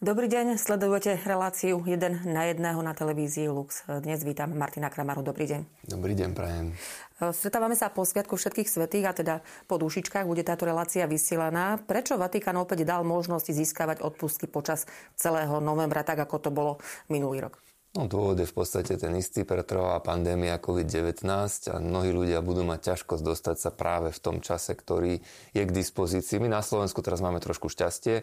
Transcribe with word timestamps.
Dobrý 0.00 0.32
deň, 0.32 0.56
sledujete 0.56 1.20
reláciu 1.28 1.76
1 1.84 2.24
na 2.24 2.48
jedného 2.48 2.80
na 2.80 2.96
televízii 2.96 3.52
Lux. 3.52 3.84
Dnes 3.84 4.24
vítam 4.24 4.48
Martina 4.48 4.88
Kramaru. 4.88 5.20
Dobrý 5.20 5.44
deň. 5.44 5.60
Dobrý 5.92 6.16
deň, 6.16 6.32
prajem. 6.32 6.72
Stretávame 7.20 7.76
sa 7.76 7.92
po 7.92 8.08
Sviatku 8.08 8.40
všetkých 8.40 8.64
svetých 8.64 9.04
a 9.04 9.12
teda 9.12 9.34
po 9.68 9.76
dušičkách 9.76 10.24
bude 10.24 10.40
táto 10.40 10.64
relácia 10.64 11.04
vysielaná. 11.04 11.76
Prečo 11.84 12.16
Vatikán 12.16 12.56
opäť 12.56 12.88
dal 12.88 13.04
možnosť 13.04 13.52
získavať 13.52 14.00
odpustky 14.00 14.48
počas 14.48 14.88
celého 15.20 15.60
novembra, 15.60 16.00
tak 16.00 16.24
ako 16.24 16.48
to 16.48 16.48
bolo 16.48 16.80
minulý 17.12 17.44
rok? 17.44 17.60
No, 17.90 18.06
dôvod 18.06 18.38
je 18.38 18.46
v 18.46 18.54
podstate 18.54 18.94
ten 18.96 19.10
istý, 19.18 19.42
pretrváva 19.42 19.98
pandémia 19.98 20.62
COVID-19 20.62 21.26
a 21.74 21.76
mnohí 21.82 22.14
ľudia 22.14 22.38
budú 22.38 22.62
mať 22.62 22.94
ťažkosť 22.94 23.20
dostať 23.20 23.56
sa 23.58 23.74
práve 23.74 24.14
v 24.14 24.20
tom 24.22 24.38
čase, 24.38 24.78
ktorý 24.78 25.18
je 25.50 25.62
k 25.66 25.74
dispozícii. 25.74 26.38
My 26.38 26.46
na 26.46 26.62
Slovensku 26.62 27.02
teraz 27.02 27.18
máme 27.18 27.42
trošku 27.42 27.66
šťastie, 27.66 28.22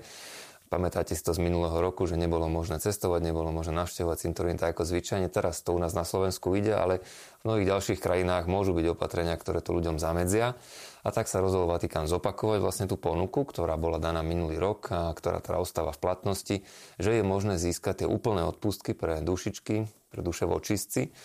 Pamätáte 0.67 1.15
si 1.15 1.23
to 1.23 1.31
z 1.31 1.39
minulého 1.39 1.79
roku, 1.79 2.03
že 2.03 2.19
nebolo 2.19 2.51
možné 2.51 2.83
cestovať, 2.83 3.23
nebolo 3.23 3.55
možné 3.55 3.71
navštevovať 3.79 4.17
cintorín 4.19 4.59
tak 4.59 4.75
ako 4.75 4.83
zvyčajne. 4.83 5.31
Teraz 5.31 5.63
to 5.63 5.71
u 5.71 5.79
nás 5.79 5.95
na 5.95 6.03
Slovensku 6.03 6.51
ide, 6.59 6.75
ale 6.75 6.99
v 7.39 7.43
mnohých 7.47 7.71
ďalších 7.71 7.99
krajinách 8.03 8.51
môžu 8.51 8.75
byť 8.75 8.91
opatrenia, 8.91 9.39
ktoré 9.39 9.63
to 9.63 9.71
ľuďom 9.71 9.95
zamedzia. 9.95 10.59
A 11.07 11.09
tak 11.15 11.31
sa 11.31 11.39
rozhodol 11.39 11.71
Vatikán 11.71 12.11
zopakovať 12.11 12.59
vlastne 12.59 12.85
tú 12.91 12.99
ponuku, 12.99 13.47
ktorá 13.47 13.79
bola 13.79 13.95
daná 13.95 14.19
minulý 14.27 14.59
rok 14.59 14.91
a 14.91 15.15
ktorá 15.15 15.39
teda 15.39 15.63
ostáva 15.63 15.95
v 15.95 16.03
platnosti, 16.03 16.55
že 16.99 17.11
je 17.15 17.23
možné 17.23 17.55
získať 17.55 18.03
tie 18.03 18.07
úplné 18.11 18.43
odpustky 18.43 18.91
pre 18.91 19.23
dušičky, 19.23 19.75
pre 20.11 20.19
duše 20.19 20.43
vočistci 20.43 21.15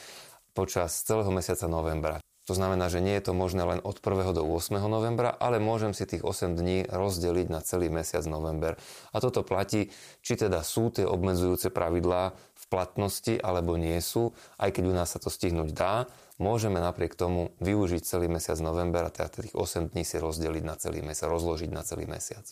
počas 0.55 0.95
celého 1.03 1.35
mesiaca 1.35 1.67
novembra. 1.67 2.23
To 2.51 2.59
znamená, 2.59 2.91
že 2.91 2.99
nie 2.99 3.15
je 3.15 3.31
to 3.31 3.39
možné 3.39 3.63
len 3.63 3.79
od 3.87 4.03
1. 4.03 4.35
do 4.35 4.43
8. 4.43 4.83
novembra, 4.91 5.31
ale 5.31 5.63
môžem 5.63 5.95
si 5.95 6.03
tých 6.11 6.27
8 6.27 6.59
dní 6.59 6.83
rozdeliť 6.91 7.47
na 7.47 7.63
celý 7.63 7.87
mesiac 7.87 8.27
november. 8.27 8.75
A 9.15 9.23
toto 9.23 9.47
platí, 9.47 9.95
či 10.27 10.35
teda 10.35 10.67
sú 10.67 10.91
tie 10.91 11.07
obmedzujúce 11.07 11.71
pravidlá 11.71 12.35
v 12.35 12.65
platnosti 12.67 13.39
alebo 13.39 13.79
nie 13.79 13.95
sú, 14.03 14.35
aj 14.59 14.75
keď 14.75 14.85
u 14.91 14.95
nás 14.95 15.15
sa 15.15 15.23
to 15.23 15.31
stihnúť 15.31 15.71
dá, 15.71 16.11
môžeme 16.43 16.83
napriek 16.83 17.15
tomu 17.15 17.55
využiť 17.63 18.03
celý 18.03 18.27
mesiac 18.27 18.59
november 18.59 19.07
a 19.07 19.15
teda 19.15 19.47
tých 19.47 19.55
8 19.55 19.95
dní 19.95 20.03
si 20.03 20.19
rozdeliť 20.19 20.65
na 20.67 20.75
celý 20.75 20.99
mesiac, 20.99 21.31
rozložiť 21.31 21.71
na 21.71 21.87
celý 21.87 22.11
mesiac. 22.11 22.43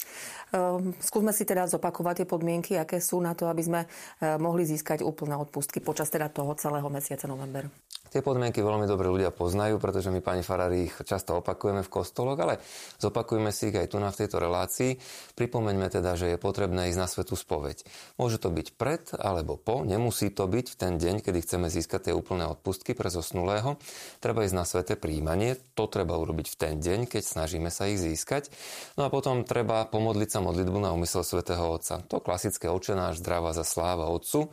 Um, 0.55 0.95
skúsme 1.03 1.35
si 1.35 1.43
teda 1.43 1.67
zopakovať 1.67 2.23
tie 2.23 2.27
podmienky, 2.31 2.79
aké 2.79 3.03
sú 3.03 3.19
na 3.19 3.35
to, 3.35 3.51
aby 3.51 3.63
sme 3.67 3.81
uh, 3.87 4.39
mohli 4.39 4.63
získať 4.63 5.03
úplné 5.03 5.35
odpustky 5.35 5.83
počas 5.83 6.07
teda 6.15 6.31
toho 6.31 6.55
celého 6.55 6.87
mesiaca 6.87 7.27
november. 7.27 7.67
Tie 8.11 8.27
podmienky 8.27 8.59
veľmi 8.59 8.91
dobre 8.91 9.07
ľudia 9.07 9.31
poznajú, 9.31 9.79
pretože 9.79 10.11
my, 10.11 10.19
pani 10.19 10.43
Farári, 10.43 10.91
ich 10.91 10.95
často 11.07 11.39
opakujeme 11.39 11.87
v 11.87 11.93
kostoloch, 11.95 12.35
ale 12.43 12.59
zopakujeme 12.99 13.55
si 13.55 13.71
ich 13.71 13.79
aj 13.79 13.95
tu 13.95 14.03
na 14.03 14.11
v 14.11 14.27
tejto 14.27 14.43
relácii. 14.43 14.99
Pripomeňme 15.39 15.87
teda, 15.87 16.19
že 16.19 16.35
je 16.35 16.39
potrebné 16.43 16.91
ísť 16.91 16.99
na 16.99 17.07
svetú 17.07 17.39
spoveď. 17.39 17.87
Môže 18.19 18.43
to 18.43 18.51
byť 18.51 18.75
pred 18.75 19.15
alebo 19.15 19.55
po, 19.55 19.87
nemusí 19.87 20.35
to 20.35 20.51
byť 20.51 20.67
v 20.75 20.77
ten 20.77 20.93
deň, 20.99 21.23
kedy 21.23 21.39
chceme 21.39 21.71
získať 21.71 22.11
tie 22.11 22.15
úplné 22.19 22.51
odpustky 22.51 22.99
pre 22.99 23.15
zosnulého. 23.15 23.79
Treba 24.19 24.43
ísť 24.43 24.59
na 24.59 24.67
sveté 24.67 24.99
príjmanie, 24.99 25.55
to 25.79 25.87
treba 25.87 26.19
urobiť 26.19 26.51
v 26.51 26.57
ten 26.59 26.75
deň, 26.83 27.07
keď 27.07 27.23
snažíme 27.23 27.71
sa 27.71 27.87
ich 27.87 28.03
získať. 28.03 28.51
No 28.99 29.07
a 29.07 29.13
potom 29.15 29.47
treba 29.47 29.87
pomodliť 29.87 30.29
sa 30.35 30.43
modlitbu 30.43 30.83
na 30.83 30.91
úmysel 30.91 31.23
svätého 31.23 31.63
Otca. 31.63 32.03
To 32.11 32.19
klasické 32.19 32.67
očenáš, 32.67 33.23
zdravá 33.23 33.55
za 33.55 33.63
sláva 33.63 34.11
Otcu 34.11 34.51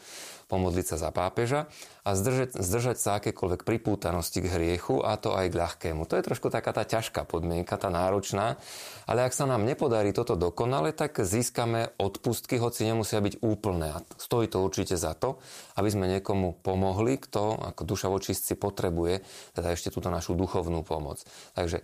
pomodliť 0.48 0.96
sa 0.96 0.98
za 0.98 1.10
pápeža 1.12 1.68
a 2.08 2.16
zdržať, 2.16 2.56
zdržať 2.56 2.98
sa 2.98 3.20
akékoľvek 3.20 3.68
pripútanosti 3.68 4.40
k 4.40 4.48
hriechu 4.48 5.04
a 5.04 5.20
to 5.20 5.36
aj 5.36 5.52
k 5.52 5.60
ľahkému. 5.60 6.08
To 6.08 6.16
je 6.16 6.24
trošku 6.24 6.48
taká 6.48 6.72
tá 6.72 6.88
ťažká 6.88 7.28
podmienka, 7.28 7.76
tá 7.76 7.92
náročná, 7.92 8.56
ale 9.04 9.28
ak 9.28 9.36
sa 9.36 9.44
nám 9.44 9.68
nepodarí 9.68 10.16
toto 10.16 10.40
dokonale, 10.40 10.96
tak 10.96 11.20
získame 11.20 11.92
odpustky, 12.00 12.56
hoci 12.56 12.88
nemusia 12.88 13.20
byť 13.20 13.44
úplné. 13.44 13.92
A 13.92 14.00
stojí 14.16 14.48
to 14.48 14.64
určite 14.64 14.96
za 14.96 15.12
to, 15.20 15.44
aby 15.76 15.92
sme 15.92 16.08
niekomu 16.08 16.64
pomohli, 16.64 17.20
kto 17.20 17.76
ako 17.76 17.84
duša 17.84 18.08
vočistci 18.08 18.56
potrebuje 18.56 19.22
teda 19.52 19.76
ešte 19.76 19.92
túto 19.92 20.08
našu 20.08 20.32
duchovnú 20.32 20.82
pomoc. 20.88 21.20
Takže 21.60 21.84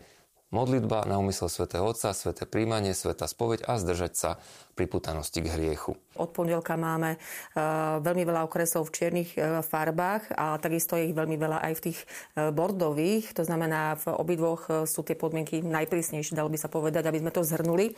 modlitba 0.54 1.10
na 1.10 1.18
úmysel 1.18 1.50
svätého 1.50 1.82
Otca, 1.82 2.14
sväté 2.14 2.46
príjmanie, 2.46 2.94
svätá 2.94 3.26
spoveď 3.26 3.66
a 3.66 3.82
zdržať 3.82 4.14
sa 4.14 4.32
priputanosti 4.78 5.42
k 5.42 5.54
hriechu. 5.54 5.98
Od 6.18 6.30
pondelka 6.30 6.78
máme 6.78 7.18
uh, 7.18 7.98
veľmi 8.02 8.26
veľa 8.26 8.46
okresov 8.46 8.90
v 8.90 8.94
čiernych 8.94 9.34
uh, 9.38 9.66
farbách 9.66 10.34
a 10.34 10.58
takisto 10.62 10.98
je 10.98 11.10
ich 11.10 11.18
veľmi 11.18 11.38
veľa 11.38 11.62
aj 11.62 11.74
v 11.78 11.84
tých 11.90 12.00
uh, 12.06 12.54
bordových. 12.54 13.34
To 13.38 13.46
znamená, 13.46 13.98
v 13.98 14.14
obidvoch 14.14 14.86
sú 14.86 15.02
tie 15.02 15.18
podmienky 15.18 15.66
najprísnejšie, 15.66 16.38
dalo 16.38 16.54
by 16.54 16.58
sa 16.62 16.70
povedať, 16.70 17.10
aby 17.10 17.22
sme 17.22 17.34
to 17.34 17.42
zhrnuli. 17.42 17.98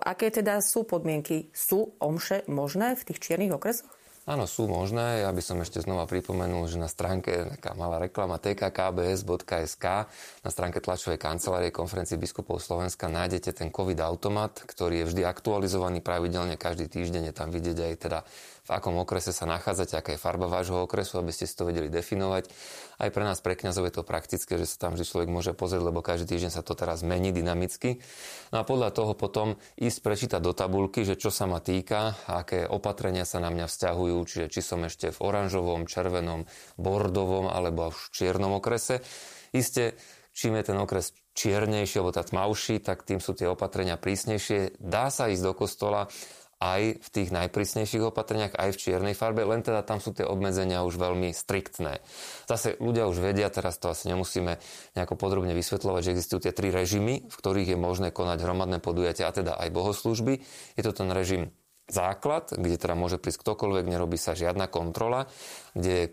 Aké 0.00 0.32
teda 0.32 0.64
sú 0.64 0.88
podmienky? 0.88 1.52
Sú 1.52 1.92
omše 2.00 2.48
možné 2.48 2.96
v 2.96 3.02
tých 3.12 3.20
čiernych 3.20 3.52
okresoch? 3.52 3.92
Áno, 4.28 4.44
sú 4.44 4.68
možné. 4.68 5.24
Ja 5.24 5.32
by 5.32 5.40
som 5.40 5.56
ešte 5.64 5.80
znova 5.80 6.04
pripomenul, 6.04 6.68
že 6.68 6.76
na 6.76 6.84
stránke 6.84 7.48
taká 7.56 7.72
malá 7.72 7.96
reklama 7.96 8.36
tkkbs.sk 8.36 9.84
na 10.44 10.50
stránke 10.52 10.84
tlačovej 10.84 11.16
kancelárie 11.16 11.72
konferencie 11.72 12.20
biskupov 12.20 12.60
Slovenska 12.60 13.08
nájdete 13.08 13.56
ten 13.56 13.72
COVID 13.72 13.96
automat, 14.04 14.52
ktorý 14.68 15.00
je 15.00 15.08
vždy 15.08 15.22
aktualizovaný 15.24 16.04
pravidelne 16.04 16.60
každý 16.60 16.92
týždeň. 16.92 17.32
Je 17.32 17.34
tam 17.40 17.48
vidieť 17.48 17.78
aj 17.80 17.94
teda 17.96 18.20
v 18.68 18.76
akom 18.76 19.00
okrese 19.00 19.32
sa 19.32 19.48
nachádzate, 19.48 19.96
aká 19.96 20.10
je 20.12 20.20
farba 20.20 20.44
vášho 20.44 20.84
okresu, 20.84 21.16
aby 21.16 21.32
ste 21.32 21.48
si 21.48 21.56
to 21.56 21.64
vedeli 21.64 21.88
definovať. 21.88 22.52
Aj 23.00 23.08
pre 23.08 23.24
nás, 23.24 23.40
pre 23.40 23.56
kňazov 23.56 23.88
je 23.88 23.94
to 23.96 24.04
praktické, 24.04 24.60
že 24.60 24.68
sa 24.68 24.76
tam 24.76 24.92
vždy 24.92 25.08
človek 25.08 25.32
môže 25.32 25.56
pozrieť, 25.56 25.88
lebo 25.88 26.04
každý 26.04 26.36
týždeň 26.36 26.52
sa 26.52 26.60
to 26.60 26.76
teraz 26.76 27.00
mení 27.00 27.32
dynamicky. 27.32 28.04
No 28.52 28.60
a 28.60 28.68
podľa 28.68 28.92
toho 28.92 29.16
potom 29.16 29.56
ísť 29.80 29.98
prečítať 30.04 30.40
do 30.44 30.52
tabulky, 30.52 31.08
že 31.08 31.16
čo 31.16 31.32
sa 31.32 31.48
ma 31.48 31.64
týka, 31.64 32.12
aké 32.28 32.68
opatrenia 32.68 33.24
sa 33.24 33.40
na 33.40 33.48
mňa 33.48 33.72
vzťahujú, 33.72 34.16
čiže 34.28 34.46
či 34.52 34.60
som 34.60 34.84
ešte 34.84 35.16
v 35.16 35.18
oranžovom, 35.24 35.88
červenom, 35.88 36.44
bordovom 36.76 37.48
alebo 37.48 37.88
v 37.88 38.00
čiernom 38.12 38.60
okrese. 38.60 39.00
Isté, 39.56 39.96
čím 40.36 40.60
je 40.60 40.68
ten 40.68 40.76
okres 40.76 41.16
čiernejší 41.38 42.02
alebo 42.02 42.10
tá 42.10 42.26
tmavší, 42.26 42.82
tak 42.82 43.06
tým 43.06 43.22
sú 43.22 43.32
tie 43.32 43.46
opatrenia 43.46 43.94
prísnejšie. 43.94 44.82
Dá 44.82 45.06
sa 45.08 45.30
ísť 45.30 45.42
do 45.46 45.52
kostola 45.54 46.10
aj 46.58 46.98
v 46.98 47.08
tých 47.08 47.30
najprísnejších 47.30 48.10
opatreniach, 48.10 48.58
aj 48.58 48.74
v 48.74 48.80
čiernej 48.82 49.14
farbe, 49.14 49.46
len 49.46 49.62
teda 49.62 49.86
tam 49.86 50.02
sú 50.02 50.10
tie 50.10 50.26
obmedzenia 50.26 50.82
už 50.82 50.98
veľmi 50.98 51.30
striktné. 51.30 52.02
Zase 52.50 52.74
ľudia 52.82 53.06
už 53.06 53.22
vedia, 53.22 53.46
teraz 53.46 53.78
to 53.78 53.94
asi 53.94 54.10
nemusíme 54.10 54.58
nejako 54.98 55.14
podrobne 55.14 55.54
vysvetľovať, 55.54 56.00
že 56.02 56.12
existujú 56.18 56.38
tie 56.46 56.52
tri 56.52 56.74
režimy, 56.74 57.30
v 57.30 57.34
ktorých 57.34 57.74
je 57.74 57.78
možné 57.78 58.10
konať 58.10 58.42
hromadné 58.42 58.82
podujatia, 58.82 59.30
a 59.30 59.36
teda 59.36 59.54
aj 59.54 59.70
bohoslúžby. 59.70 60.42
Je 60.74 60.82
to 60.82 60.90
ten 60.90 61.14
režim 61.14 61.54
základ, 61.88 62.52
kde 62.52 62.76
teda 62.76 62.92
môže 62.92 63.16
prísť 63.16 63.40
ktokoľvek, 63.40 63.88
nerobí 63.88 64.20
sa 64.20 64.36
žiadna 64.36 64.68
kontrola, 64.68 65.24
kde 65.72 65.92
je 65.92 66.04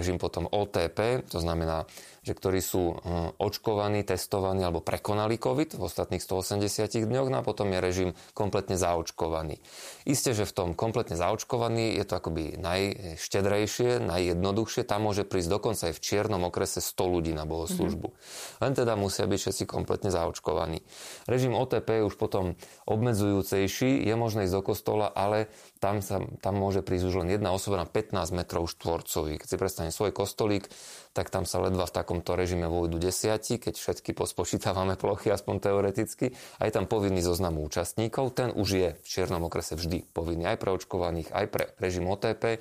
režim 0.00 0.16
potom 0.16 0.48
OTP, 0.48 1.28
to 1.28 1.44
znamená, 1.44 1.84
že 2.20 2.36
ktorí 2.36 2.60
sú 2.60 2.96
očkovaní, 3.40 4.04
testovaní 4.04 4.60
alebo 4.60 4.84
prekonali 4.84 5.40
COVID 5.40 5.76
v 5.76 5.82
ostatných 5.82 6.20
180 6.20 7.08
dňoch, 7.08 7.28
no 7.32 7.40
a 7.40 7.46
potom 7.46 7.72
je 7.72 7.80
režim 7.80 8.10
kompletne 8.36 8.76
zaočkovaný. 8.76 9.62
Isté, 10.04 10.36
že 10.36 10.44
v 10.44 10.52
tom 10.52 10.68
kompletne 10.76 11.16
zaočkovaný 11.16 11.96
je 11.96 12.04
to 12.04 12.14
akoby 12.20 12.60
najštedrejšie, 12.60 14.04
najjednoduchšie, 14.04 14.84
tam 14.84 15.08
môže 15.08 15.24
prísť 15.24 15.48
dokonca 15.48 15.82
aj 15.88 15.94
v 15.96 16.04
čiernom 16.04 16.42
okrese 16.44 16.84
100 16.84 17.14
ľudí 17.14 17.32
na 17.32 17.48
bohoslužbu. 17.48 18.08
Mm-hmm. 18.12 18.60
Len 18.60 18.72
teda 18.76 18.92
musia 19.00 19.24
byť 19.24 19.40
všetci 19.40 19.64
kompletne 19.64 20.12
zaočkovaní. 20.12 20.84
Režim 21.24 21.56
OTP 21.56 22.04
je 22.04 22.06
už 22.06 22.16
potom 22.20 22.58
obmedzujúcejší, 22.84 24.04
je 24.04 24.14
možné 24.16 24.44
ísť 24.44 24.54
do 24.60 24.62
kostola, 24.64 25.08
ale 25.08 25.48
tam, 25.80 26.04
sa, 26.04 26.20
tam 26.44 26.60
môže 26.60 26.84
prísť 26.84 27.08
už 27.08 27.24
len 27.24 27.32
jedna 27.32 27.56
osoba 27.56 27.80
na 27.80 27.88
15 27.88 28.12
metrov 28.36 28.68
štvorcových. 28.68 29.40
Keď 29.40 29.48
si 29.48 29.56
predstavím 29.56 29.92
svoj 29.94 30.12
kostolík, 30.12 30.68
tak 31.16 31.32
tam 31.32 31.48
sa 31.48 31.58
ledva 31.58 31.88
v 31.88 31.94
takomto 32.10 32.34
režime 32.34 32.66
vojdu 32.66 32.98
desiati, 32.98 33.62
keď 33.62 33.78
všetky 33.78 34.18
pospočítavame 34.18 34.98
plochy, 34.98 35.30
aspoň 35.30 35.62
teoreticky. 35.62 36.34
A 36.58 36.66
je 36.66 36.74
tam 36.74 36.90
povinný 36.90 37.22
zoznam 37.22 37.62
účastníkov. 37.62 38.34
Ten 38.34 38.50
už 38.50 38.68
je 38.74 38.88
v 38.98 39.06
čiernom 39.06 39.46
okrese 39.46 39.78
vždy 39.78 40.10
povinný 40.10 40.50
aj 40.50 40.58
pre 40.58 40.74
očkovaných, 40.74 41.30
aj 41.30 41.46
pre 41.46 41.70
režim 41.78 42.10
OTP. 42.10 42.58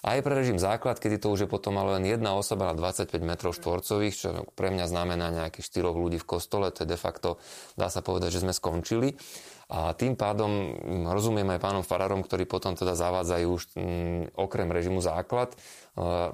Aj 0.00 0.18
pre 0.24 0.32
režim 0.32 0.56
základ, 0.56 0.96
kedy 0.96 1.20
to 1.20 1.28
už 1.28 1.44
je 1.44 1.48
potom 1.50 1.76
ale 1.76 2.00
len 2.00 2.08
jedna 2.08 2.40
osoba 2.40 2.72
na 2.72 2.78
25 2.78 3.20
metrov 3.20 3.52
štvorcových, 3.52 4.14
čo 4.16 4.28
pre 4.56 4.72
mňa 4.72 4.88
znamená 4.88 5.28
nejakých 5.28 5.82
4 5.82 5.92
ľudí 5.92 6.16
v 6.22 6.30
kostole, 6.30 6.72
to 6.72 6.86
je 6.86 6.94
de 6.94 6.96
facto, 6.96 7.36
dá 7.74 7.92
sa 7.92 8.00
povedať, 8.00 8.38
že 8.38 8.48
sme 8.48 8.54
skončili. 8.54 9.18
A 9.66 9.98
tým 9.98 10.14
pádom 10.14 10.78
rozumiem 11.10 11.50
aj 11.50 11.58
pánom 11.58 11.82
farárom, 11.82 12.22
ktorí 12.22 12.46
potom 12.46 12.78
teda 12.78 12.94
zavádzajú 12.94 13.46
už 13.50 13.62
mm, 13.74 14.22
okrem 14.38 14.70
režimu 14.70 15.02
základ, 15.02 15.58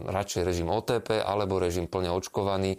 radšej 0.05 0.43
režim 0.45 0.69
OTP 0.69 1.25
alebo 1.25 1.57
režim 1.57 1.89
plne 1.89 2.13
očkovaný. 2.13 2.77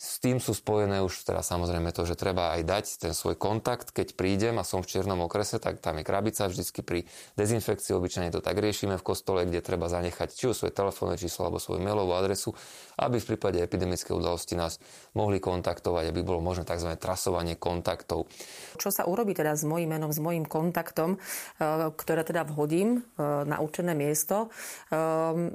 S 0.00 0.16
tým 0.16 0.40
sú 0.40 0.56
spojené 0.56 1.04
už 1.04 1.28
teraz 1.28 1.52
samozrejme 1.52 1.92
to, 1.92 2.08
že 2.08 2.16
treba 2.16 2.56
aj 2.56 2.64
dať 2.64 2.84
ten 3.04 3.12
svoj 3.12 3.36
kontakt, 3.36 3.92
keď 3.92 4.16
prídem 4.16 4.56
a 4.56 4.64
som 4.64 4.80
v 4.80 4.88
čiernom 4.88 5.28
okrese, 5.28 5.60
tak 5.60 5.84
tam 5.84 6.00
je 6.00 6.08
krabica 6.08 6.48
vždycky 6.48 6.80
pri 6.80 7.04
dezinfekcii, 7.36 7.92
obyčajne 7.92 8.32
to 8.32 8.40
tak 8.40 8.56
riešime 8.56 8.96
v 8.96 9.04
kostole, 9.04 9.44
kde 9.44 9.60
treba 9.60 9.92
zanechať 9.92 10.32
či 10.32 10.48
už 10.48 10.56
svoje 10.56 10.72
telefónne 10.72 11.20
číslo 11.20 11.44
alebo 11.44 11.60
svoju 11.60 11.84
mailovú 11.84 12.16
adresu, 12.16 12.56
aby 12.96 13.20
v 13.20 13.28
prípade 13.28 13.60
epidemickej 13.60 14.16
udalosti 14.16 14.56
nás 14.56 14.80
mohli 15.12 15.36
kontaktovať, 15.36 16.08
aby 16.08 16.24
bolo 16.24 16.40
možné 16.40 16.64
tzv. 16.64 16.96
trasovanie 16.96 17.60
kontaktov. 17.60 18.24
Čo 18.80 18.88
sa 18.88 19.04
urobí 19.04 19.36
teda 19.36 19.52
s 19.52 19.68
mojím 19.68 20.00
menom, 20.00 20.16
s 20.16 20.16
mojím 20.16 20.48
kontaktom, 20.48 21.20
e, 21.60 21.92
ktoré 21.92 22.24
teda 22.24 22.48
vhodím 22.48 23.04
e, 23.04 23.28
na 23.44 23.60
určené 23.60 23.92
miesto? 23.92 24.48
E, 24.88 24.96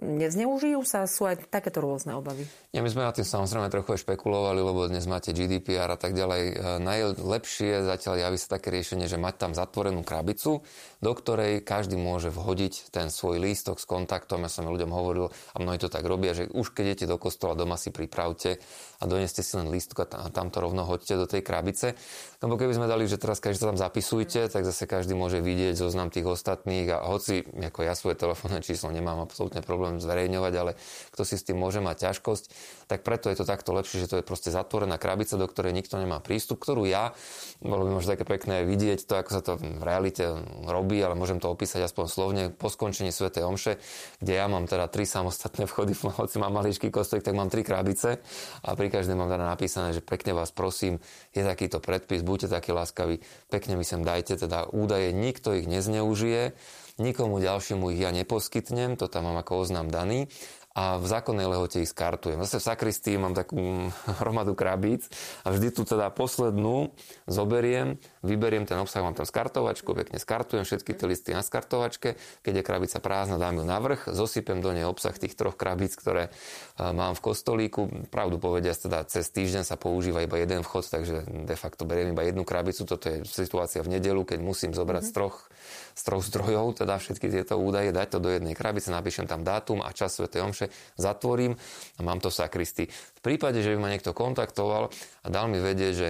nezneužijú 0.05 0.85
sa? 0.85 1.09
Sú 1.09 1.25
aj 1.25 1.49
takéto 1.49 1.81
rôzne 1.81 2.13
obavy? 2.13 2.45
Ja, 2.69 2.85
my 2.85 2.93
sme 2.93 3.09
na 3.09 3.09
tým 3.09 3.25
samozrejme 3.25 3.73
trochu 3.73 3.97
špekulovali 4.05 4.34
špekulovali, 4.35 4.61
lebo 4.67 4.91
dnes 4.91 5.07
máte 5.07 5.31
GDPR 5.31 5.95
a 5.95 5.95
tak 5.95 6.11
ďalej. 6.11 6.43
E, 6.43 6.53
najlepšie 6.83 7.87
zatiaľ 7.87 8.27
javí 8.27 8.35
sa 8.35 8.59
také 8.59 8.67
riešenie, 8.67 9.07
že 9.07 9.15
mať 9.15 9.35
tam 9.39 9.51
zatvorenú 9.55 10.03
krabicu, 10.03 10.59
do 10.99 11.11
ktorej 11.15 11.63
každý 11.63 11.95
môže 11.95 12.35
vhodiť 12.35 12.91
ten 12.91 13.07
svoj 13.07 13.39
lístok 13.39 13.79
s 13.79 13.87
kontaktom. 13.87 14.43
Ja 14.43 14.51
som 14.51 14.67
ľuďom 14.67 14.91
hovoril, 14.91 15.31
a 15.31 15.55
mnohí 15.63 15.79
to 15.79 15.87
tak 15.87 16.03
robia, 16.03 16.35
že 16.35 16.51
už 16.51 16.75
keď 16.75 16.83
idete 16.83 17.05
do 17.07 17.15
kostola, 17.15 17.55
doma 17.55 17.79
si 17.79 17.95
pripravte 17.95 18.59
a 18.99 19.03
doneste 19.07 19.39
si 19.39 19.55
len 19.55 19.71
lístok 19.71 20.03
a 20.03 20.27
tam 20.27 20.51
to 20.51 20.59
rovno 20.59 20.83
hoďte 20.83 21.15
do 21.15 21.27
tej 21.31 21.39
krabice. 21.39 21.95
Lebo 22.43 22.59
keby 22.59 22.75
sme 22.75 22.91
dali, 22.91 23.07
že 23.07 23.15
teraz 23.15 23.39
každý 23.39 23.63
sa 23.63 23.69
tam 23.71 23.79
zapisujte, 23.79 24.51
tak 24.51 24.67
zase 24.67 24.83
každý 24.83 25.15
môže 25.15 25.39
vidieť 25.39 25.79
zoznam 25.79 26.11
tých 26.11 26.27
ostatných 26.27 26.91
a 26.91 27.07
hoci 27.07 27.47
ako 27.71 27.87
ja 27.87 27.95
svoje 27.95 28.19
telefónne 28.19 28.59
číslo 28.59 28.91
nemám 28.91 29.23
absolútne 29.23 29.63
problém 29.63 30.03
zverejňovať, 30.03 30.53
ale 30.59 30.71
kto 31.15 31.23
si 31.23 31.39
s 31.39 31.47
tým 31.47 31.55
môže 31.55 31.79
mať 31.79 32.11
ťažkosť, 32.11 32.43
tak 32.91 33.05
preto 33.05 33.31
je 33.31 33.37
to 33.39 33.45
takto 33.47 33.71
lepšie, 33.71 34.03
že 34.03 34.09
to 34.09 34.17
je 34.19 34.24
proste 34.25 34.49
zatvorená 34.49 34.97
krabica, 34.97 35.37
do 35.37 35.45
ktorej 35.45 35.71
nikto 35.71 36.01
nemá 36.01 36.17
prístup, 36.19 36.57
ktorú 36.59 36.89
ja, 36.89 37.13
bolo 37.61 37.85
by 37.85 38.01
možno 38.01 38.17
také 38.17 38.25
pekné 38.25 38.65
vidieť 38.65 39.05
to, 39.05 39.13
ako 39.21 39.29
sa 39.29 39.41
to 39.45 39.51
v 39.61 39.85
realite 39.85 40.25
robí, 40.65 40.97
ale 40.99 41.13
môžem 41.13 41.37
to 41.37 41.47
opísať 41.53 41.85
aspoň 41.85 42.05
slovne, 42.09 42.43
po 42.49 42.73
skončení 42.73 43.13
Sv. 43.13 43.29
Omše, 43.29 43.77
kde 44.19 44.33
ja 44.33 44.49
mám 44.49 44.65
teda 44.65 44.89
tri 44.89 45.05
samostatné 45.05 45.69
vchody, 45.69 45.93
hoci 45.93 46.41
mám 46.41 46.57
maličký 46.57 46.89
kostolík, 46.89 47.21
tak 47.21 47.37
mám 47.37 47.53
tri 47.53 47.61
krabice 47.61 48.19
a 48.65 48.73
pri 48.73 48.89
každej 48.89 49.13
mám 49.13 49.29
teda 49.29 49.45
napísané, 49.45 49.93
že 49.93 50.01
pekne 50.01 50.33
vás 50.33 50.49
prosím, 50.49 50.97
je 51.31 51.45
takýto 51.45 51.77
predpis, 51.77 52.25
buďte 52.25 52.49
takí 52.49 52.73
láskaví, 52.73 53.21
pekne 53.53 53.77
mi 53.77 53.85
sem 53.85 54.01
dajte 54.01 54.41
teda 54.41 54.73
údaje, 54.73 55.13
nikto 55.13 55.53
ich 55.53 55.69
nezneužije, 55.69 56.57
nikomu 56.97 57.43
ďalšiemu 57.43 57.91
ich 57.91 58.01
ja 58.01 58.15
neposkytnem, 58.15 58.95
to 58.95 59.11
tam 59.11 59.27
mám 59.27 59.37
ako 59.43 59.67
oznam 59.67 59.91
daný 59.91 60.31
a 60.75 60.99
v 60.99 61.07
zákonnej 61.07 61.47
lehote 61.47 61.79
ich 61.79 61.89
skartujem. 61.95 62.43
Zase 62.43 62.59
v 62.59 62.67
sakristii 62.67 63.15
mám 63.15 63.31
takú 63.31 63.87
hromadu 64.19 64.59
krabíc 64.59 65.07
a 65.47 65.55
vždy 65.55 65.71
tu 65.71 65.87
teda 65.87 66.11
poslednú 66.11 66.91
zoberiem, 67.31 67.95
vyberiem 68.19 68.67
ten 68.67 68.75
obsah, 68.75 68.99
mám 68.99 69.15
tam 69.15 69.23
skartovačku, 69.23 69.87
pekne 69.95 70.19
skartujem 70.19 70.67
všetky 70.67 70.91
tie 70.91 71.07
listy 71.07 71.31
na 71.31 71.47
skartovačke, 71.47 72.19
keď 72.43 72.53
je 72.59 72.63
krabica 72.67 72.99
prázdna, 72.99 73.39
dám 73.39 73.63
ju 73.63 73.65
na 73.65 73.79
vrch, 73.79 74.11
zosypem 74.11 74.59
do 74.59 74.75
nej 74.75 74.83
obsah 74.83 75.15
tých 75.15 75.39
troch 75.39 75.55
krabíc, 75.55 75.95
ktoré 75.95 76.27
mám 76.75 77.15
v 77.15 77.23
kostolíku. 77.23 78.11
Pravdu 78.11 78.35
povediac, 78.35 78.75
teda 78.75 79.07
cez 79.07 79.31
týždeň 79.31 79.63
sa 79.63 79.79
používa 79.79 80.27
iba 80.27 80.35
jeden 80.35 80.59
vchod, 80.67 80.91
takže 80.91 81.23
de 81.47 81.55
facto 81.55 81.87
beriem 81.87 82.11
iba 82.11 82.27
jednu 82.27 82.43
krabicu. 82.43 82.83
Toto 82.83 83.07
je 83.07 83.23
situácia 83.23 83.79
v 83.79 83.95
nedelu, 83.95 84.27
keď 84.27 84.43
musím 84.43 84.75
zobrať 84.75 85.07
mm-hmm. 85.07 85.15
z 85.15 85.17
troch 85.17 85.47
z 85.95 86.01
troch 86.03 86.23
zdrojov, 86.27 86.75
teda 86.75 86.99
všetky 86.99 87.31
tieto 87.31 87.55
údaje, 87.55 87.95
dať 87.95 88.07
to 88.11 88.19
do 88.19 88.27
jednej 88.27 88.51
krabice, 88.51 88.91
napíšem 88.91 89.31
tam 89.31 89.47
dátum 89.47 89.79
a 89.79 89.95
čas 89.95 90.19
Sv. 90.19 90.27
Omše, 90.27 90.64
zatvorím 90.95 91.57
a 91.97 92.01
mám 92.01 92.19
to 92.19 92.29
v 92.29 92.37
sakristii. 92.39 92.87
V 92.89 93.21
prípade, 93.21 93.59
že 93.61 93.73
by 93.73 93.77
ma 93.79 93.91
niekto 93.91 94.15
kontaktoval 94.15 94.89
a 95.23 95.27
dal 95.27 95.49
mi 95.49 95.57
vedieť, 95.59 95.93
že 95.93 96.07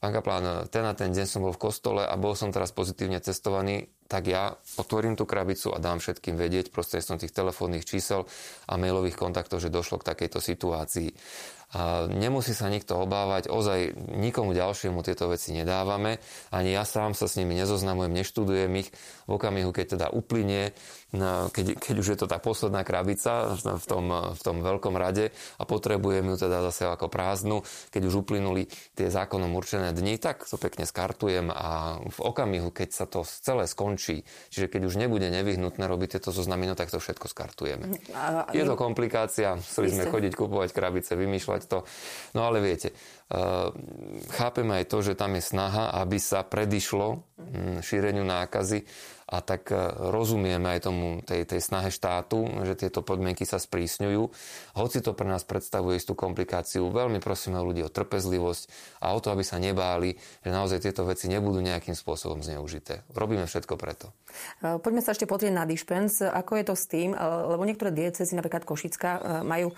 pán 0.00 0.12
kaplán, 0.12 0.68
ten 0.68 0.84
a 0.84 0.92
ten 0.92 1.16
deň 1.16 1.26
som 1.26 1.40
bol 1.40 1.56
v 1.56 1.64
kostole 1.64 2.02
a 2.04 2.14
bol 2.20 2.36
som 2.36 2.52
teraz 2.52 2.76
pozitívne 2.76 3.24
testovaný, 3.24 3.88
tak 4.14 4.30
ja 4.30 4.54
otvorím 4.78 5.18
tú 5.18 5.26
krabicu 5.26 5.74
a 5.74 5.82
dám 5.82 5.98
všetkým 5.98 6.38
vedieť 6.38 6.70
prostredstvom 6.70 7.18
tých 7.18 7.34
telefónnych 7.34 7.82
čísel 7.82 8.30
a 8.70 8.78
mailových 8.78 9.18
kontaktov, 9.18 9.58
že 9.58 9.74
došlo 9.74 9.98
k 9.98 10.14
takejto 10.14 10.38
situácii. 10.38 11.10
A 11.74 12.06
nemusí 12.06 12.54
sa 12.54 12.70
nikto 12.70 12.94
obávať, 13.02 13.50
ozaj 13.50 13.98
nikomu 14.14 14.54
ďalšiemu 14.54 15.02
tieto 15.02 15.26
veci 15.26 15.50
nedávame, 15.50 16.22
ani 16.54 16.70
ja 16.70 16.86
sám 16.86 17.18
sa 17.18 17.26
s 17.26 17.34
nimi 17.34 17.58
nezoznamujem, 17.58 18.14
neštudujem 18.14 18.70
ich 18.78 18.94
v 19.26 19.30
okamihu, 19.34 19.74
keď 19.74 19.98
teda 19.98 20.06
uplynie 20.14 20.70
keď, 21.50 21.78
keď 21.78 21.94
už 21.98 22.08
je 22.14 22.18
to 22.18 22.26
tá 22.26 22.42
posledná 22.42 22.82
krabica 22.82 23.54
v 23.54 23.86
tom, 23.86 24.06
v 24.34 24.40
tom 24.42 24.56
veľkom 24.60 24.98
rade 24.98 25.30
a 25.58 25.62
potrebujem 25.62 26.26
ju 26.34 26.36
teda 26.46 26.58
zase 26.70 26.90
ako 26.90 27.06
prázdnu, 27.06 27.62
keď 27.94 28.02
už 28.10 28.26
uplynuli 28.26 28.66
tie 28.98 29.08
zákonom 29.10 29.54
určené 29.54 29.94
dni, 29.94 30.18
tak 30.18 30.42
to 30.42 30.58
pekne 30.58 30.82
skartujem 30.82 31.54
a 31.54 32.02
v 32.02 32.18
okamihu, 32.18 32.74
keď 32.74 32.88
sa 32.90 33.04
to 33.06 33.22
celé 33.22 33.70
skončí, 33.70 34.03
čiže 34.52 34.66
keď 34.68 34.90
už 34.90 35.00
nebude 35.00 35.26
nevyhnutné 35.32 35.84
robiť 35.84 36.18
tieto 36.18 36.30
zoznamy, 36.34 36.68
no 36.68 36.76
tak 36.76 36.92
to 36.92 37.00
všetko 37.00 37.26
skartujeme. 37.30 38.00
A, 38.12 38.50
je 38.52 38.64
to 38.66 38.76
komplikácia, 38.76 39.56
chceli 39.64 39.94
sme 39.94 40.10
chodiť 40.10 40.32
kupovať 40.36 40.70
krabice, 40.76 41.16
vymýšľať 41.16 41.62
to, 41.64 41.88
no 42.36 42.40
ale 42.44 42.60
viete, 42.60 42.92
uh, 42.92 43.72
chápeme 44.36 44.82
aj 44.82 44.84
to, 44.92 44.98
že 45.00 45.16
tam 45.16 45.32
je 45.38 45.42
snaha, 45.42 45.96
aby 46.04 46.20
sa 46.20 46.44
predišlo 46.44 47.24
šíreniu 47.80 48.24
nákazy 48.28 48.84
a 49.24 49.40
tak 49.40 49.72
e, 49.72 49.76
rozumieme 50.12 50.76
aj 50.76 50.80
tomu, 50.84 51.24
tej, 51.24 51.48
tej 51.48 51.60
snahe 51.64 51.88
štátu, 51.88 52.44
že 52.68 52.76
tieto 52.76 53.00
podmienky 53.00 53.48
sa 53.48 53.56
sprísňujú. 53.56 54.22
Hoci 54.76 54.98
to 55.00 55.16
pre 55.16 55.24
nás 55.24 55.42
predstavuje 55.48 55.96
istú 55.96 56.12
komplikáciu, 56.12 56.92
veľmi 56.92 57.24
prosíme 57.24 57.56
ľudí 57.56 57.80
o 57.80 57.92
trpezlivosť 57.92 58.62
a 59.00 59.16
o 59.16 59.18
to, 59.20 59.32
aby 59.32 59.40
sa 59.40 59.56
nebáli, 59.56 60.16
že 60.44 60.50
naozaj 60.52 60.84
tieto 60.84 61.08
veci 61.08 61.32
nebudú 61.32 61.64
nejakým 61.64 61.96
spôsobom 61.96 62.44
zneužité. 62.44 63.00
Robíme 63.16 63.48
všetko 63.48 63.80
preto. 63.80 64.12
E, 64.60 64.76
poďme 64.76 65.00
sa 65.00 65.16
ešte 65.16 65.24
pozrieť 65.24 65.54
na 65.56 65.64
dišpens. 65.64 66.20
Ako 66.20 66.60
je 66.60 66.64
to 66.68 66.74
s 66.76 66.84
tým, 66.84 67.16
e, 67.16 67.18
lebo 67.24 67.64
niektoré 67.64 67.96
diecezy, 67.96 68.36
napríklad 68.36 68.68
Košická, 68.68 69.42
majú 69.44 69.76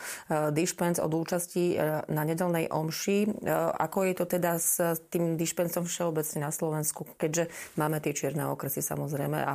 dišpens 0.55 0.99
od 1.03 1.13
účasti 1.13 1.77
na 2.09 2.23
nedelnej 2.23 2.71
omši. 2.71 3.45
Ako 3.77 4.09
je 4.09 4.15
to 4.17 4.25
teda 4.25 4.59
s 4.59 4.79
tým 5.13 5.37
dišpensom 5.37 5.85
všeobecne 5.85 6.49
na 6.49 6.51
Slovensku, 6.51 7.07
keďže 7.19 7.53
máme 7.77 8.01
tie 8.01 8.17
čierne 8.17 8.49
okresy 8.49 8.81
samozrejme 8.81 9.36
a 9.43 9.55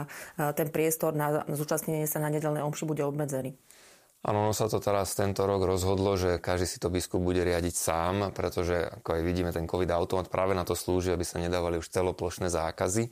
ten 0.54 0.70
priestor 0.70 1.18
na 1.18 1.46
zúčastnenie 1.50 2.06
sa 2.06 2.22
na 2.22 2.30
nedelnej 2.30 2.62
omši 2.62 2.84
bude 2.86 3.02
obmedzený. 3.06 3.58
Áno, 4.22 4.46
ono 4.46 4.54
sa 4.54 4.70
to 4.70 4.78
teraz 4.78 5.18
tento 5.18 5.50
rok 5.50 5.66
rozhodlo, 5.66 6.14
že 6.14 6.38
každý 6.38 6.70
si 6.70 6.78
to 6.78 6.94
biskup 6.94 7.18
bude 7.18 7.42
riadiť 7.42 7.74
sám, 7.74 8.30
pretože 8.38 9.02
ako 9.02 9.18
aj 9.18 9.22
vidíme, 9.26 9.50
ten 9.50 9.66
COVID 9.66 9.90
automat 9.90 10.30
práve 10.30 10.54
na 10.54 10.62
to 10.62 10.78
slúži, 10.78 11.10
aby 11.10 11.26
sa 11.26 11.42
nedávali 11.42 11.82
už 11.82 11.90
celoplošné 11.90 12.54
zákazy. 12.54 13.10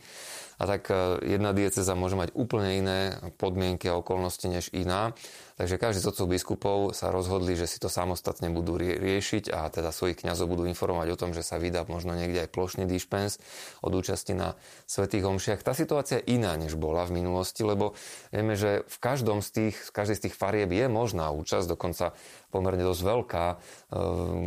A 0.61 0.63
tak 0.69 0.85
e, 0.93 1.17
jedna 1.33 1.49
dieceza 1.49 1.97
môže 1.97 2.13
mať 2.13 2.29
úplne 2.37 2.77
iné 2.77 2.99
podmienky 3.41 3.89
a 3.89 3.97
okolnosti 3.97 4.45
než 4.45 4.69
iná. 4.69 5.17
Takže 5.59 5.75
každý 5.75 5.99
z 5.99 6.15
otcov 6.15 6.31
biskupov 6.31 6.77
sa 6.95 7.11
rozhodli, 7.11 7.51
že 7.59 7.67
si 7.67 7.83
to 7.83 7.91
samostatne 7.91 8.47
budú 8.47 8.79
riešiť 8.79 9.51
a 9.51 9.67
teda 9.67 9.91
svojich 9.91 10.23
kňazov 10.23 10.47
budú 10.47 10.63
informovať 10.63 11.07
o 11.11 11.19
tom, 11.19 11.35
že 11.35 11.43
sa 11.43 11.59
vydá 11.59 11.83
možno 11.83 12.15
niekde 12.15 12.47
aj 12.47 12.49
plošný 12.55 12.87
dišpens 12.87 13.43
od 13.83 13.91
účasti 13.91 14.39
na 14.39 14.55
svetých 14.87 15.27
omšiach. 15.27 15.59
Tá 15.59 15.75
situácia 15.75 16.23
je 16.23 16.39
iná, 16.39 16.55
než 16.55 16.79
bola 16.79 17.03
v 17.03 17.19
minulosti, 17.19 17.67
lebo 17.67 17.91
vieme, 18.31 18.55
že 18.55 18.87
v 18.87 18.97
každom 19.03 19.43
z 19.43 19.49
tých, 19.51 19.75
v 19.75 19.91
každej 19.91 20.15
z 20.15 20.23
tých 20.31 20.35
farieb 20.39 20.71
je 20.71 20.87
možná 20.87 21.27
účasť, 21.35 21.67
dokonca 21.67 22.15
pomerne 22.55 22.81
dosť 22.81 23.01
veľká, 23.03 23.45
e, 23.51 23.55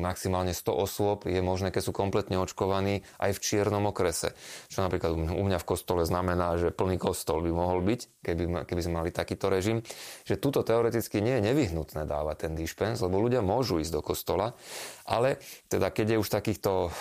maximálne 0.01 0.57
100 0.57 0.73
osôb 0.75 1.29
je 1.29 1.39
možné, 1.45 1.71
keď 1.71 1.83
sú 1.87 1.93
kompletne 1.93 2.41
očkovaní 2.41 3.07
aj 3.21 3.37
v 3.37 3.43
čiernom 3.43 3.85
okrese. 3.93 4.35
Čo 4.73 4.83
napríklad 4.83 5.15
u 5.15 5.45
mňa 5.45 5.59
v 5.61 5.69
kostole 5.69 6.03
znamená, 6.03 6.59
že 6.59 6.75
plný 6.75 6.99
kostol 6.99 7.45
by 7.45 7.53
mohol 7.55 7.85
byť, 7.85 8.01
keby, 8.27 8.45
keby 8.67 8.81
sme 8.81 8.95
mali 9.05 9.11
takýto 9.15 9.47
režim. 9.53 9.87
Že 10.27 10.35
túto 10.43 10.61
teoreticky 10.67 11.02
nie 11.19 11.41
je 11.41 11.43
nevyhnutné 11.51 12.07
dávať 12.07 12.47
ten 12.47 12.53
dispens, 12.55 13.03
lebo 13.03 13.19
ľudia 13.19 13.43
môžu 13.43 13.83
ísť 13.83 13.93
do 13.97 14.03
kostola, 14.05 14.55
ale 15.03 15.43
teda 15.67 15.91
keď 15.91 16.15
je 16.15 16.21
už 16.23 16.29
takýchto, 16.31 16.93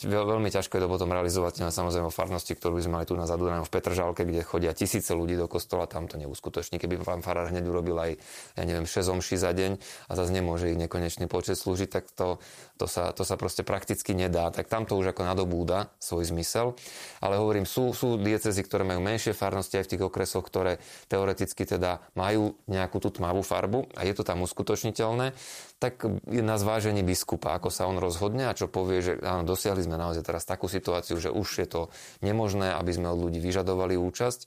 e, 0.00 0.08
veľmi 0.08 0.48
ťažko 0.48 0.80
je 0.80 0.82
to 0.82 0.88
potom 0.88 1.10
realizovať 1.12 1.68
samozrejme 1.68 2.08
v 2.08 2.16
farnosti, 2.16 2.56
ktorú 2.56 2.80
sme 2.80 3.02
mali 3.02 3.06
tu 3.08 3.18
na 3.18 3.28
Zadunajom 3.28 3.66
v 3.66 3.72
Petržalke, 3.74 4.22
kde 4.22 4.46
chodia 4.46 4.72
tisíce 4.72 5.10
ľudí 5.12 5.34
do 5.34 5.50
kostola, 5.50 5.90
tam 5.90 6.06
to 6.06 6.16
neuskutoční. 6.16 6.78
Keby 6.78 7.02
pán 7.02 7.20
farár 7.20 7.50
hneď 7.50 7.66
urobil 7.66 7.98
aj, 7.98 8.10
ja 8.54 8.62
neviem, 8.62 8.86
6 8.86 9.18
omší 9.18 9.34
za 9.34 9.50
deň 9.50 9.76
a 10.06 10.12
zase 10.14 10.30
nemôže 10.30 10.70
ich 10.70 10.78
nekonečný 10.78 11.26
počet 11.26 11.58
slúžiť, 11.58 11.88
tak 11.90 12.04
to, 12.14 12.38
to, 12.78 12.86
sa, 12.86 13.10
to 13.10 13.26
sa 13.26 13.34
proste 13.34 13.66
prakticky 13.66 14.14
nedá. 14.14 14.54
Tak 14.54 14.70
tam 14.70 14.86
to 14.86 14.94
už 14.94 15.10
ako 15.10 15.26
nadobúda 15.26 15.90
svoj 15.98 16.30
zmysel. 16.30 16.78
Ale 17.18 17.40
hovorím, 17.42 17.66
sú, 17.66 17.90
sú 17.90 18.14
diecezy, 18.20 18.62
ktoré 18.62 18.86
majú 18.86 19.02
menšie 19.02 19.34
farnosti 19.34 19.80
aj 19.80 19.84
v 19.88 19.92
tých 19.96 20.02
okresoch, 20.06 20.44
ktoré 20.46 20.78
teoreticky 21.10 21.66
teda 21.66 22.04
majú 22.14 22.54
nejakú 22.70 23.02
tú 23.02 23.10
tmavú 23.10 23.33
farbu 23.42 23.90
a 23.96 24.04
je 24.04 24.14
to 24.14 24.22
tam 24.22 24.44
uskutočniteľné, 24.44 25.34
tak 25.82 26.06
je 26.30 26.42
na 26.44 26.60
zvážení 26.60 27.02
biskupa, 27.02 27.56
ako 27.58 27.68
sa 27.68 27.90
on 27.90 27.98
rozhodne 27.98 28.46
a 28.46 28.56
čo 28.56 28.70
povie, 28.70 29.02
že 29.02 29.12
áno, 29.20 29.42
dosiahli 29.42 29.82
sme 29.82 29.98
naozaj 29.98 30.22
teraz 30.22 30.46
takú 30.46 30.70
situáciu, 30.70 31.18
že 31.18 31.32
už 31.32 31.48
je 31.64 31.68
to 31.68 31.82
nemožné, 32.22 32.70
aby 32.72 32.94
sme 32.94 33.10
od 33.10 33.18
ľudí 33.18 33.42
vyžadovali 33.42 33.98
účasť, 33.98 34.40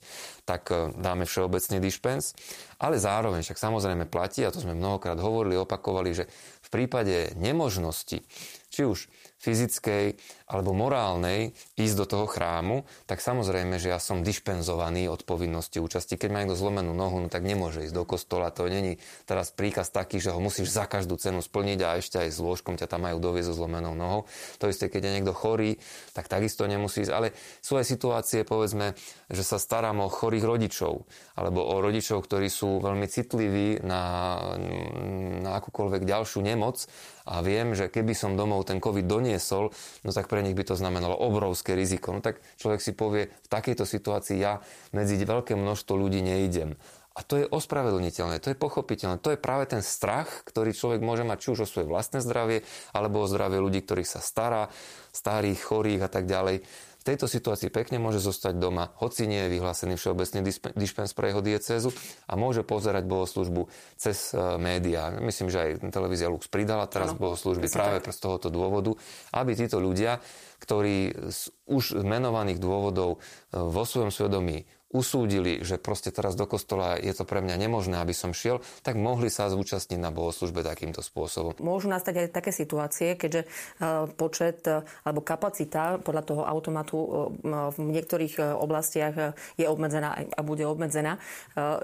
tak 0.48 0.72
e, 0.72 0.94
dáme 0.96 1.28
všeobecný 1.28 1.78
dispens. 1.82 2.32
Ale 2.78 3.02
zároveň 3.02 3.42
však 3.42 3.58
samozrejme 3.58 4.06
platí, 4.06 4.46
a 4.46 4.54
to 4.54 4.62
sme 4.62 4.78
mnohokrát 4.78 5.18
hovorili, 5.18 5.58
opakovali, 5.58 6.14
že 6.14 6.24
v 6.62 6.68
prípade 6.70 7.34
nemožnosti 7.34 8.22
či 8.68 8.84
už 8.84 9.08
fyzickej 9.38 10.18
alebo 10.50 10.74
morálnej, 10.74 11.54
ísť 11.78 11.96
do 11.96 12.06
toho 12.08 12.26
chrámu, 12.26 12.82
tak 13.06 13.22
samozrejme, 13.22 13.78
že 13.78 13.94
ja 13.94 14.00
som 14.02 14.26
dišpenzovaný 14.26 15.06
od 15.06 15.22
povinnosti 15.22 15.78
účasti. 15.78 16.18
Keď 16.18 16.28
má 16.32 16.42
niekto 16.42 16.58
zlomenú 16.58 16.90
nohu, 16.90 17.22
no 17.22 17.28
tak 17.30 17.46
nemôže 17.46 17.86
ísť 17.86 17.94
do 17.94 18.02
kostola. 18.02 18.50
To 18.56 18.66
není 18.66 18.98
teraz 19.30 19.54
príkaz 19.54 19.94
taký, 19.94 20.18
že 20.18 20.34
ho 20.34 20.40
musíš 20.42 20.74
za 20.74 20.90
každú 20.90 21.20
cenu 21.20 21.38
splniť 21.38 21.78
a 21.86 22.00
ešte 22.00 22.18
aj 22.18 22.34
s 22.34 22.38
lôžkom 22.42 22.74
ťa 22.74 22.90
tam 22.90 23.06
majú 23.06 23.22
doviezť 23.22 23.48
so 23.52 23.54
zlomenou 23.62 23.94
nohou. 23.94 24.26
To 24.58 24.66
isté, 24.66 24.90
keď 24.90 25.06
je 25.06 25.14
niekto 25.20 25.32
chorý, 25.36 25.78
tak 26.16 26.26
takisto 26.26 26.66
nemusí 26.66 27.06
ísť. 27.06 27.12
Ale 27.14 27.36
sú 27.62 27.78
aj 27.78 27.86
situácie, 27.86 28.42
povedzme, 28.42 28.98
že 29.30 29.44
sa 29.46 29.62
starám 29.62 30.02
o 30.02 30.10
chorých 30.10 30.48
rodičov 30.48 31.06
alebo 31.38 31.62
o 31.62 31.78
rodičov, 31.78 32.26
ktorí 32.26 32.50
sú 32.50 32.82
veľmi 32.82 33.06
citliví 33.06 33.84
na, 33.86 34.02
na 35.44 35.62
akúkoľvek 35.62 36.02
ďalšiu 36.02 36.42
nemoc 36.42 36.90
a 37.28 37.44
viem, 37.44 37.76
že 37.76 37.92
keby 37.92 38.16
som 38.16 38.34
domov 38.34 38.57
ten 38.64 38.78
COVID 38.78 39.04
doniesol, 39.04 39.74
no 40.02 40.10
tak 40.10 40.30
pre 40.30 40.40
nich 40.40 40.54
by 40.54 40.64
to 40.64 40.74
znamenalo 40.78 41.18
obrovské 41.18 41.74
riziko. 41.74 42.14
No 42.14 42.20
tak 42.22 42.40
človek 42.56 42.80
si 42.80 42.92
povie, 42.94 43.28
v 43.28 43.48
takejto 43.50 43.84
situácii 43.84 44.36
ja 44.38 44.62
medzi 44.94 45.18
veľké 45.18 45.58
množstvo 45.58 45.94
ľudí 45.98 46.22
neidem. 46.22 46.78
A 47.18 47.26
to 47.26 47.34
je 47.34 47.50
ospravedlniteľné, 47.50 48.38
to 48.38 48.54
je 48.54 48.62
pochopiteľné. 48.62 49.18
To 49.26 49.34
je 49.34 49.42
práve 49.42 49.66
ten 49.66 49.82
strach, 49.82 50.30
ktorý 50.46 50.70
človek 50.70 51.02
môže 51.02 51.26
mať 51.26 51.38
či 51.42 51.48
už 51.50 51.66
o 51.66 51.70
svoje 51.70 51.90
vlastné 51.90 52.22
zdravie, 52.22 52.62
alebo 52.94 53.26
o 53.26 53.26
zdravie 53.26 53.58
ľudí, 53.58 53.82
ktorých 53.82 54.06
sa 54.06 54.22
stará, 54.22 54.70
starých, 55.10 55.58
chorých 55.58 56.06
a 56.06 56.10
tak 56.14 56.30
ďalej 56.30 56.62
tejto 57.06 57.30
situácii 57.30 57.70
pekne 57.70 58.02
môže 58.02 58.18
zostať 58.18 58.58
doma, 58.58 58.90
hoci 58.98 59.24
nie 59.24 59.46
je 59.46 59.52
vyhlásený 59.58 59.94
všeobecný 59.96 60.40
dispens 60.74 61.12
pre 61.14 61.30
jeho 61.32 61.42
diecézu 61.42 61.90
a 62.26 62.34
môže 62.34 62.66
pozerať 62.66 63.06
bohoslužbu 63.06 63.70
cez 63.96 64.32
e, 64.32 64.38
médiá. 64.58 65.14
Myslím, 65.18 65.48
že 65.48 65.58
aj 65.58 65.70
televízia 65.92 66.28
Lux 66.28 66.50
pridala 66.50 66.84
teraz 66.90 67.14
ano, 67.14 67.20
bohoslužby 67.20 67.68
práve 67.70 68.04
tak. 68.04 68.12
z 68.12 68.18
tohoto 68.18 68.48
dôvodu, 68.48 68.94
aby 69.32 69.56
títo 69.56 69.78
ľudia, 69.78 70.20
ktorí 70.58 71.14
z 71.30 71.54
už 71.68 72.02
menovaných 72.02 72.58
dôvodov 72.58 73.16
e, 73.16 73.56
vo 73.56 73.82
svojom 73.86 74.10
svedomí 74.12 74.66
usúdili, 74.88 75.60
že 75.60 75.76
proste 75.76 76.08
teraz 76.08 76.32
do 76.32 76.48
kostola 76.48 76.96
je 76.96 77.12
to 77.12 77.28
pre 77.28 77.44
mňa 77.44 77.60
nemožné, 77.60 78.00
aby 78.00 78.16
som 78.16 78.32
šiel, 78.32 78.64
tak 78.80 78.96
mohli 78.96 79.28
sa 79.28 79.52
zúčastniť 79.52 80.00
na 80.00 80.08
bohoslužbe 80.08 80.64
takýmto 80.64 81.04
spôsobom. 81.04 81.52
Môžu 81.60 81.92
nastať 81.92 82.24
aj 82.24 82.28
také 82.32 82.50
situácie, 82.56 83.12
keďže 83.20 83.44
e, 83.44 83.48
počet 84.16 84.64
e, 84.64 84.80
alebo 85.04 85.20
kapacita 85.20 86.00
podľa 86.00 86.22
toho 86.24 86.42
automatu 86.48 86.96
e, 86.96 87.08
v 87.68 87.78
niektorých 87.84 88.40
oblastiach 88.56 89.36
je 89.60 89.66
obmedzená 89.68 90.16
a 90.34 90.40
bude 90.40 90.64
obmedzená, 90.64 91.20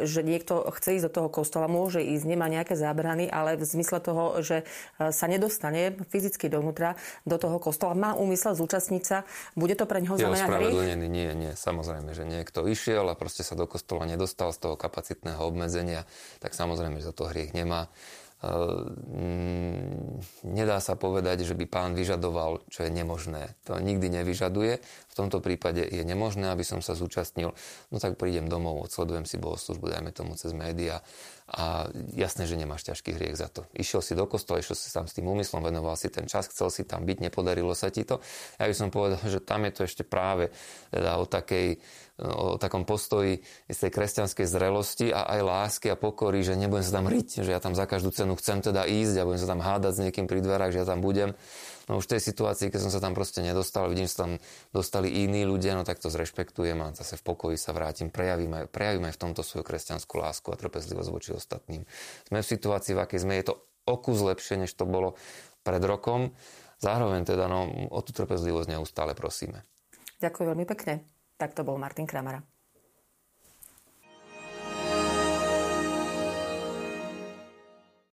že 0.01 0.25
niekto 0.25 0.65
chce 0.73 1.01
ísť 1.01 1.07
do 1.11 1.13
toho 1.13 1.29
kostola, 1.29 1.69
môže 1.69 2.01
ísť, 2.01 2.25
nemá 2.25 2.49
nejaké 2.49 2.77
zábrany, 2.79 3.29
ale 3.29 3.61
v 3.61 3.65
zmysle 3.65 4.01
toho, 4.01 4.41
že 4.41 4.65
sa 4.99 5.27
nedostane 5.27 5.95
fyzicky 6.09 6.49
dovnútra 6.49 6.97
do 7.29 7.37
toho 7.37 7.59
kostola, 7.59 7.97
má 7.97 8.11
úmysel 8.17 8.57
zúčastniť 8.57 9.03
sa, 9.03 9.29
bude 9.59 9.75
to 9.75 9.85
pre 9.85 10.01
neho 10.01 10.17
znamenať 10.17 10.49
hriech? 10.49 10.75
Nie, 11.11 11.31
nie, 11.35 11.53
samozrejme, 11.55 12.15
že 12.15 12.25
niekto 12.27 12.67
išiel 12.67 12.94
prišiel 12.95 13.11
a 13.11 13.19
proste 13.19 13.43
sa 13.43 13.59
do 13.59 13.67
kostola 13.67 14.07
nedostal 14.07 14.55
z 14.55 14.63
toho 14.63 14.79
kapacitného 14.79 15.43
obmedzenia, 15.43 16.07
tak 16.39 16.55
samozrejme, 16.55 17.03
že 17.03 17.11
za 17.11 17.15
to 17.15 17.27
hriech 17.27 17.51
nemá. 17.51 17.91
Ehm, 18.39 20.23
nedá 20.47 20.79
sa 20.79 20.95
povedať, 20.95 21.43
že 21.43 21.59
by 21.59 21.67
pán 21.67 21.99
vyžadoval, 21.99 22.63
čo 22.71 22.87
je 22.87 22.95
nemožné. 22.95 23.59
To 23.67 23.75
nikdy 23.83 24.23
nevyžaduje. 24.23 24.79
V 25.15 25.23
tomto 25.23 25.39
prípade 25.39 25.87
je 25.87 26.03
nemožné, 26.03 26.51
aby 26.51 26.67
som 26.67 26.83
sa 26.83 26.99
zúčastnil. 26.99 27.55
No 27.95 27.97
tak 28.03 28.19
prídem 28.19 28.51
domov, 28.51 28.83
odsledujem 28.83 29.31
si 29.31 29.39
bohoslužbu, 29.39 29.95
dajme 29.95 30.11
tomu 30.11 30.35
cez 30.35 30.51
médiá 30.51 31.07
a 31.45 31.87
jasné, 32.17 32.49
že 32.49 32.57
nemáš 32.59 32.89
ťažký 32.89 33.15
hriech 33.15 33.37
za 33.37 33.53
to. 33.53 33.69
Išiel 33.77 34.03
si 34.03 34.17
do 34.17 34.25
kostola, 34.27 34.65
išiel 34.65 34.75
si 34.75 34.89
tam 34.91 35.05
s 35.07 35.15
tým 35.15 35.29
úmyslom, 35.29 35.61
venoval 35.63 35.95
si 35.95 36.11
ten 36.11 36.25
čas, 36.25 36.49
chcel 36.51 36.73
si 36.73 36.83
tam 36.89 37.05
byť, 37.05 37.21
nepodarilo 37.21 37.77
sa 37.77 37.93
ti 37.93 38.03
to. 38.03 38.19
Ja 38.59 38.67
by 38.67 38.75
som 38.75 38.89
povedal, 38.89 39.21
že 39.23 39.45
tam 39.45 39.63
je 39.69 39.73
to 39.77 39.81
ešte 39.87 40.03
práve 40.03 40.51
teda 40.89 41.21
o, 41.21 41.29
takej, 41.29 41.79
o 42.19 42.57
takom 42.57 42.89
postoji 42.89 43.45
tej 43.69 43.93
kresťanskej 43.93 44.47
zrelosti 44.49 45.13
a 45.13 45.29
aj 45.37 45.41
lásky 45.45 45.93
a 45.93 46.01
pokory, 46.01 46.41
že 46.41 46.57
nebudem 46.57 46.83
sa 46.83 46.99
tam 46.99 47.13
riť, 47.13 47.45
že 47.45 47.53
ja 47.53 47.61
tam 47.61 47.77
za 47.77 47.85
každú 47.85 48.09
cenu 48.09 48.35
chcem 48.41 48.65
teda 48.65 48.89
ísť 48.89 49.21
a 49.21 49.29
budem 49.29 49.41
sa 49.45 49.49
tam 49.53 49.61
hádať 49.61 49.93
s 49.95 50.03
niekým 50.03 50.25
pri 50.25 50.41
dverách, 50.41 50.73
že 50.73 50.81
ja 50.81 50.89
tam 50.89 51.05
budem 51.05 51.37
No 51.85 52.01
už 52.01 52.09
v 52.09 52.17
tej 52.17 52.23
situácii, 52.33 52.73
keď 52.73 52.81
som 52.89 52.93
sa 52.93 53.01
tam 53.01 53.13
proste 53.13 53.45
nedostal, 53.45 53.93
vidím, 53.93 54.09
že 54.09 54.17
sa 54.17 54.25
tam 54.25 54.33
dostali 54.73 55.13
iní 55.13 55.45
ľudia, 55.45 55.77
no 55.77 55.85
tak 55.85 56.01
to 56.01 56.09
zrešpektujem 56.09 56.81
a 56.81 56.97
zase 56.97 57.21
v 57.21 57.27
pokoji 57.29 57.57
sa 57.61 57.77
vrátim, 57.77 58.09
prejavím 58.09 58.57
aj, 58.57 58.65
prejavím 58.73 59.05
aj 59.09 59.15
v 59.17 59.23
tomto 59.29 59.45
svoju 59.45 59.65
kresťanskú 59.69 60.15
lásku 60.17 60.49
a 60.49 60.57
trpezlivosť 60.57 61.11
voči 61.13 61.31
ostatným. 61.37 61.85
Sme 62.25 62.41
v 62.41 62.47
situácii, 62.49 62.97
v 62.97 63.03
akej 63.05 63.21
sme, 63.21 63.37
je 63.37 63.53
to 63.53 63.55
okus 63.85 64.19
lepšie, 64.25 64.65
než 64.65 64.73
to 64.73 64.89
bolo 64.89 65.21
pred 65.61 65.81
rokom. 65.85 66.33
Zároveň 66.81 67.25
teda 67.29 67.49
no, 67.49 67.89
o 67.93 68.01
tú 68.01 68.17
trpezlivosť 68.17 68.69
neustále 68.77 69.13
prosíme. 69.13 69.65
Ďakujem 70.21 70.47
veľmi 70.57 70.67
pekne. 70.69 71.05
Tak 71.37 71.53
to 71.53 71.67
bol 71.67 71.77
Martin 71.77 72.09
Kramara. 72.09 72.54